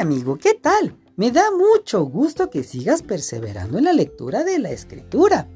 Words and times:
Amigo, 0.00 0.38
¿qué 0.38 0.54
tal? 0.54 0.96
Me 1.16 1.30
da 1.30 1.50
mucho 1.50 2.04
gusto 2.04 2.48
que 2.48 2.64
sigas 2.64 3.02
perseverando 3.02 3.76
en 3.76 3.84
la 3.84 3.92
lectura 3.92 4.44
de 4.44 4.58
la 4.58 4.70
escritura. 4.70 5.46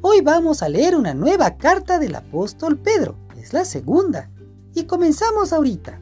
Hoy 0.00 0.22
vamos 0.22 0.62
a 0.62 0.70
leer 0.70 0.96
una 0.96 1.12
nueva 1.12 1.58
carta 1.58 1.98
del 1.98 2.14
apóstol 2.14 2.78
Pedro. 2.78 3.18
Es 3.36 3.52
la 3.52 3.66
segunda. 3.66 4.30
Y 4.74 4.84
comenzamos 4.84 5.52
ahorita. 5.52 6.00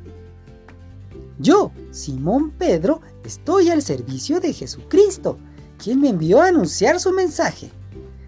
Yo, 1.40 1.72
Simón 1.90 2.53
Pedro, 2.53 3.00
estoy 3.25 3.71
al 3.71 3.82
servicio 3.82 4.38
de 4.38 4.52
Jesucristo, 4.52 5.38
quien 5.77 6.00
me 6.00 6.11
envió 6.11 6.43
a 6.43 6.46
anunciar 6.46 7.00
su 7.00 7.11
mensaje. 7.11 7.72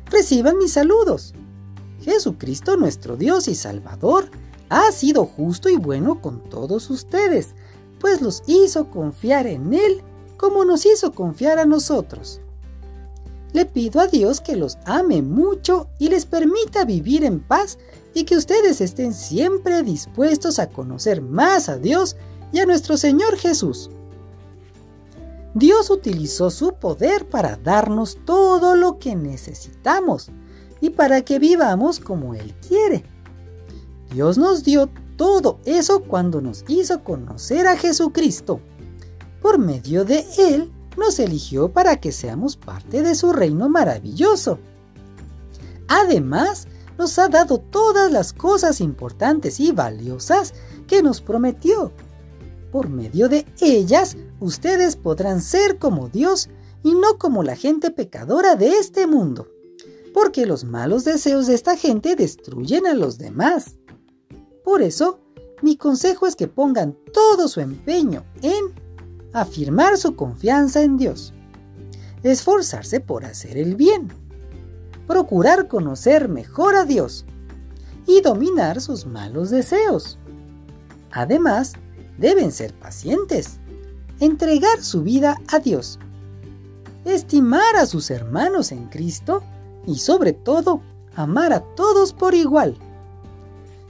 Reciban 0.06 0.58
mis 0.58 0.72
saludos. 0.72 1.34
Jesucristo, 2.00 2.76
nuestro 2.76 3.16
Dios 3.16 3.46
y 3.46 3.54
Salvador, 3.54 4.29
ha 4.70 4.90
sido 4.90 5.24
justo 5.24 5.68
y 5.68 5.76
bueno 5.76 6.21
con 6.21 6.43
todos 6.50 6.90
ustedes, 6.90 7.54
pues 8.02 8.20
los 8.20 8.42
hizo 8.46 8.90
confiar 8.90 9.46
en 9.46 9.72
Él 9.72 10.02
como 10.36 10.64
nos 10.64 10.84
hizo 10.84 11.12
confiar 11.12 11.60
a 11.60 11.64
nosotros. 11.64 12.40
Le 13.52 13.64
pido 13.64 14.00
a 14.00 14.08
Dios 14.08 14.40
que 14.40 14.56
los 14.56 14.76
ame 14.86 15.22
mucho 15.22 15.86
y 16.00 16.08
les 16.08 16.26
permita 16.26 16.84
vivir 16.84 17.22
en 17.22 17.38
paz 17.38 17.79
y 18.12 18.24
que 18.24 18.36
ustedes 18.36 18.80
estén 18.80 19.14
siempre 19.14 19.84
dispuestos 19.84 20.58
a 20.58 20.68
conocer 20.68 21.22
más 21.22 21.68
a 21.68 21.79
Dios 21.79 22.16
y 22.52 22.58
a 22.58 22.66
nuestro 22.66 22.96
Señor 22.96 23.36
Jesús. 23.36 23.88
Dios 25.54 25.88
utilizó 25.88 26.50
su 26.50 26.72
poder 26.72 27.29
para 27.29 27.57
darnos 27.57 28.18
todo 28.24 28.74
lo 28.74 28.98
que 28.98 29.14
necesitamos 29.14 30.30
y 30.80 30.90
para 30.90 31.22
que 31.22 31.38
vivamos 31.38 32.00
como 32.00 32.34
Él 32.34 32.52
quiere. 32.66 33.05
Dios 34.12 34.38
nos 34.38 34.64
dio 34.64 34.91
todo 35.22 35.61
eso 35.67 36.03
cuando 36.03 36.41
nos 36.41 36.64
hizo 36.67 37.05
conocer 37.05 37.69
a 37.69 37.77
Jesucristo. 37.77 38.58
Por 39.41 39.56
medio 39.56 40.05
de 40.05 40.27
Él 40.36 40.72
nos 40.96 41.20
eligió 41.20 41.72
para 41.72 42.00
que 42.00 42.10
seamos 42.10 42.56
parte 42.56 43.05
de 43.05 43.14
su 43.14 43.33
reino 43.33 43.69
maravilloso. 43.69 44.58
Además, 45.86 46.66
nos 46.98 47.20
ha 47.20 47.28
dado 47.28 47.58
todas 47.58 48.11
las 48.11 48.33
cosas 48.33 48.80
importantes 48.80 49.61
y 49.61 49.70
valiosas 49.70 50.55
que 50.88 51.05
nos 51.05 51.20
prometió. 51.20 51.92
Por 52.72 52.89
medio 52.89 53.28
de 53.28 53.46
ellas, 53.61 54.16
ustedes 54.41 54.96
podrán 54.96 55.41
ser 55.41 55.78
como 55.78 56.08
Dios 56.08 56.50
y 56.83 56.96
no 56.96 57.16
como 57.16 57.44
la 57.44 57.55
gente 57.55 57.92
pecadora 57.92 58.56
de 58.56 58.70
este 58.70 59.06
mundo 59.06 59.46
porque 60.12 60.44
los 60.44 60.64
malos 60.64 61.05
deseos 61.05 61.46
de 61.46 61.55
esta 61.55 61.74
gente 61.74 62.16
destruyen 62.16 62.86
a 62.86 62.92
los 62.92 63.16
demás. 63.16 63.77
Por 64.64 64.82
eso, 64.82 65.18
mi 65.62 65.77
consejo 65.77 66.27
es 66.27 66.36
que 66.36 66.48
pongan 66.48 66.96
todo 67.12 67.48
su 67.48 67.60
empeño 67.60 68.24
en 68.42 68.74
afirmar 69.32 69.96
su 69.96 70.16
confianza 70.16 70.82
en 70.82 70.96
Dios, 70.96 71.32
esforzarse 72.22 73.00
por 73.00 73.24
hacer 73.24 73.56
el 73.56 73.77
bien, 73.77 74.08
procurar 75.06 75.68
conocer 75.68 76.28
mejor 76.28 76.74
a 76.74 76.84
Dios 76.84 77.24
y 78.06 78.20
dominar 78.20 78.80
sus 78.80 79.06
malos 79.06 79.50
deseos. 79.50 80.18
Además, 81.10 81.74
deben 82.18 82.52
ser 82.52 82.74
pacientes, 82.74 83.60
entregar 84.20 84.83
su 84.83 85.02
vida 85.02 85.40
a 85.48 85.58
Dios, 85.58 85.98
estimar 87.05 87.77
a 87.77 87.86
sus 87.86 88.10
hermanos 88.10 88.72
en 88.72 88.88
Cristo 88.88 89.42
y 89.86 89.98
sobre 89.98 90.33
todo 90.33 90.83
amar 91.14 91.52
a 91.52 91.60
todos 91.74 92.12
por 92.12 92.34
igual. 92.34 92.77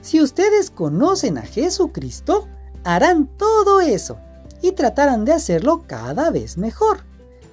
Si 0.03 0.21
ustedes 0.21 0.71
conocen 0.71 1.39
a 1.39 1.43
Jesucristo, 1.43 2.49
harán 2.85 3.29
todo 3.39 3.81
eso 3.81 4.19
y 4.61 4.73
tratarán 4.73 5.25
de 5.25 5.33
hacerlo 5.33 5.85
cada 5.87 6.31
vez 6.31 6.59
mejor. 6.59 7.05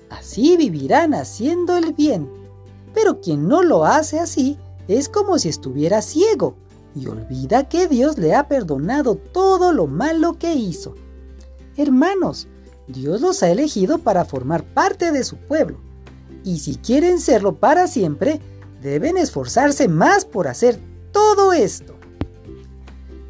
Así 0.10 0.58
vivirán 0.58 1.14
haciendo 1.14 1.78
el 1.78 1.94
bien. 1.94 2.28
Pero 2.94 3.22
quien 3.22 3.48
no 3.48 3.62
lo 3.62 3.86
hace 3.86 4.20
así 4.20 4.58
es 4.88 5.08
como 5.08 5.38
si 5.38 5.50
estuviera 5.50 6.02
ciego 6.02 6.56
y 6.96 7.06
olvida 7.08 7.70
que 7.70 7.88
Dios 7.88 8.18
le 8.18 8.34
ha 8.34 8.48
perdonado 8.48 9.16
todo 9.16 9.72
lo 9.72 9.86
malo 9.86 10.40
que 10.40 10.56
hizo. 10.56 10.96
Hermanos, 11.78 12.48
Dios 12.88 13.22
los 13.22 13.44
ha 13.44 13.52
elegido 13.52 14.00
para 14.00 14.26
formar 14.26 14.64
parte 14.74 15.12
de 15.12 15.24
su 15.24 15.38
pueblo 15.38 15.78
y 16.44 16.58
si 16.58 16.78
quieren 16.78 17.20
serlo 17.20 17.60
para 17.60 17.86
siempre, 17.86 18.42
deben 18.82 19.18
esforzarse 19.18 19.88
más 19.88 20.26
por 20.26 20.48
hacer 20.48 20.80
todo 21.12 21.54
esto. 21.54 21.99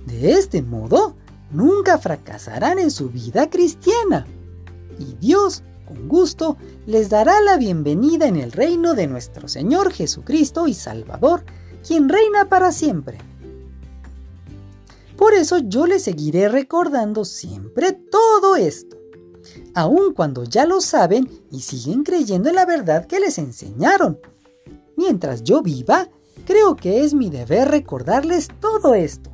De 0.09 0.31
este 0.33 0.61
modo, 0.61 1.15
nunca 1.51 1.97
fracasarán 1.97 2.79
en 2.79 2.91
su 2.91 3.09
vida 3.09 3.49
cristiana. 3.49 4.25
Y 4.97 5.13
Dios, 5.15 5.63
con 5.87 6.07
gusto, 6.07 6.57
les 6.85 7.09
dará 7.09 7.39
la 7.41 7.57
bienvenida 7.57 8.27
en 8.27 8.35
el 8.35 8.51
reino 8.51 8.93
de 8.95 9.07
nuestro 9.07 9.47
Señor 9.47 9.91
Jesucristo 9.91 10.67
y 10.67 10.73
Salvador, 10.73 11.45
quien 11.87 12.09
reina 12.09 12.49
para 12.49 12.71
siempre. 12.71 13.19
Por 15.15 15.33
eso 15.33 15.59
yo 15.59 15.85
les 15.85 16.03
seguiré 16.03 16.49
recordando 16.49 17.23
siempre 17.23 17.93
todo 17.93 18.55
esto 18.55 18.99
aun 19.73 20.13
cuando 20.13 20.43
ya 20.43 20.65
lo 20.65 20.81
saben 20.81 21.29
y 21.51 21.61
siguen 21.61 22.03
creyendo 22.03 22.49
en 22.49 22.55
la 22.55 22.65
verdad 22.65 23.05
que 23.05 23.19
les 23.19 23.37
enseñaron. 23.37 24.19
Mientras 24.95 25.43
yo 25.43 25.61
viva, 25.61 26.09
creo 26.45 26.75
que 26.75 27.03
es 27.03 27.13
mi 27.13 27.29
deber 27.29 27.69
recordarles 27.69 28.49
todo 28.59 28.93
esto. 28.93 29.31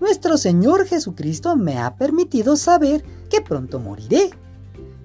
Nuestro 0.00 0.36
Señor 0.36 0.86
Jesucristo 0.86 1.56
me 1.56 1.78
ha 1.78 1.96
permitido 1.96 2.56
saber 2.56 3.04
que 3.30 3.40
pronto 3.40 3.80
moriré, 3.80 4.30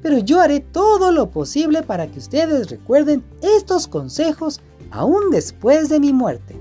pero 0.01 0.17
yo 0.17 0.39
haré 0.39 0.59
todo 0.59 1.11
lo 1.11 1.29
posible 1.29 1.83
para 1.83 2.07
que 2.07 2.19
ustedes 2.19 2.69
recuerden 2.69 3.23
estos 3.41 3.87
consejos 3.87 4.59
aún 4.89 5.29
después 5.31 5.89
de 5.89 5.99
mi 5.99 6.11
muerte. 6.11 6.59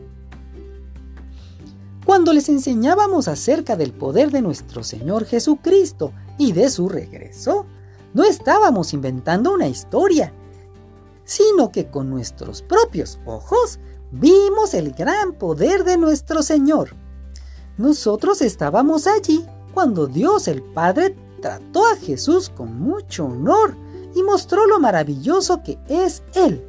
Cuando 2.06 2.32
les 2.32 2.48
enseñábamos 2.48 3.28
acerca 3.28 3.76
del 3.76 3.92
poder 3.92 4.30
de 4.30 4.42
nuestro 4.42 4.82
Señor 4.82 5.24
Jesucristo 5.24 6.12
y 6.38 6.52
de 6.52 6.70
su 6.70 6.88
regreso, 6.88 7.66
no 8.14 8.24
estábamos 8.24 8.92
inventando 8.94 9.52
una 9.52 9.68
historia, 9.68 10.32
sino 11.24 11.70
que 11.70 11.88
con 11.88 12.10
nuestros 12.10 12.62
propios 12.62 13.20
ojos 13.26 13.78
vimos 14.10 14.74
el 14.74 14.92
gran 14.92 15.32
poder 15.34 15.84
de 15.84 15.96
nuestro 15.96 16.42
Señor. 16.42 16.96
Nosotros 17.80 18.42
estábamos 18.42 19.06
allí 19.06 19.44
cuando 19.72 20.06
Dios 20.06 20.48
el 20.48 20.62
Padre 20.62 21.16
trató 21.40 21.86
a 21.86 21.96
Jesús 21.96 22.50
con 22.50 22.78
mucho 22.78 23.24
honor 23.24 23.74
y 24.14 24.22
mostró 24.22 24.66
lo 24.66 24.78
maravilloso 24.78 25.62
que 25.62 25.78
es 25.88 26.22
Él. 26.34 26.62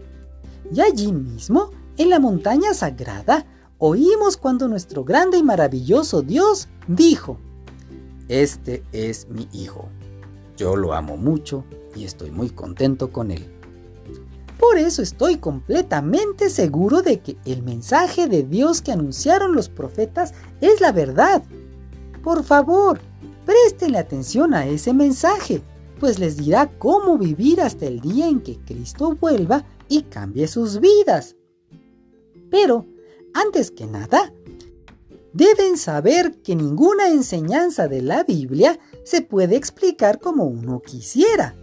Y 0.74 0.80
allí 0.80 1.12
mismo, 1.12 1.72
en 1.98 2.10
la 2.10 2.20
montaña 2.20 2.74
sagrada, 2.74 3.46
oímos 3.78 4.38
cuando 4.38 4.70
nuestro 4.70 5.04
grande 5.04 5.38
y 5.38 5.44
maravilloso 5.44 6.22
Dios 6.22 6.70
dijo, 6.88 7.38
Este 8.30 8.84
es 8.94 9.28
mi 9.28 9.50
Hijo 9.52 9.90
yo 10.62 10.76
lo 10.76 10.94
amo 10.94 11.18
mucho 11.18 11.64
y 11.96 12.06
estoy 12.06 12.30
muy 12.30 12.52
contento 12.52 13.12
con 13.12 13.32
él. 13.32 13.61
Por 14.62 14.78
eso 14.78 15.02
estoy 15.02 15.38
completamente 15.38 16.52
seguro 16.52 17.02
de 17.02 17.20
que 17.20 17.36
el 17.46 17.64
mensaje 17.64 18.28
de 18.28 18.44
Dios 18.44 18.84
que 18.84 18.92
anunciaron 18.92 19.56
los 19.56 19.70
profetas 19.70 20.36
es 20.62 20.80
la 20.80 20.92
verdad. 20.92 21.42
Por 22.24 22.44
favor, 22.44 23.02
prestenle 23.44 23.98
atención 23.98 24.54
a 24.54 24.68
ese 24.68 24.94
mensaje, 24.94 25.64
pues 26.00 26.20
les 26.20 26.38
dirá 26.38 26.70
cómo 26.78 27.18
vivir 27.18 27.60
hasta 27.60 27.88
el 27.88 28.02
día 28.02 28.28
en 28.28 28.40
que 28.40 28.60
Cristo 28.60 29.18
vuelva 29.20 29.66
y 29.90 30.04
cambie 30.04 30.48
sus 30.48 30.80
vidas. 30.80 31.36
Pero, 32.52 32.86
antes 33.34 33.72
que 33.72 33.88
nada, 33.88 34.32
deben 35.34 35.76
saber 35.76 36.40
que 36.44 36.56
ninguna 36.56 37.10
enseñanza 37.10 37.88
de 37.88 38.04
la 38.04 38.24
Biblia 38.24 38.80
se 39.06 39.24
puede 39.24 39.56
explicar 39.56 40.20
como 40.20 40.44
uno 40.44 40.84
quisiera. 40.84 41.56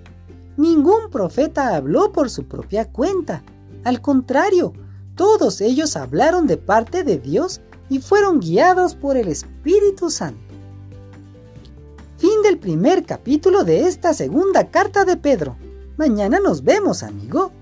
Ningún 0.58 1.08
profeta 1.08 1.76
habló 1.76 2.10
por 2.10 2.31
su 2.31 2.49
propia 2.49 2.90
cuenta. 2.90 3.44
Al 3.84 4.02
contrario, 4.02 4.72
todos 5.14 5.60
ellos 5.60 5.96
hablaron 5.96 6.49
de 6.49 6.56
parte 6.56 7.05
de 7.05 7.16
Dios 7.16 7.60
y 7.88 8.00
fueron 8.00 8.40
guiados 8.40 8.96
por 8.96 9.16
el 9.16 9.28
Espíritu 9.28 10.10
Santo. 10.10 10.40
Fin 12.16 12.43
del 12.43 12.58
primer 12.58 13.06
capítulo 13.06 13.62
de 13.62 13.87
esta 13.87 14.12
segunda 14.14 14.69
carta 14.69 15.05
de 15.05 15.16
Pedro. 15.16 15.56
Mañana 15.96 16.40
nos 16.40 16.64
vemos, 16.64 17.04
amigo. 17.04 17.52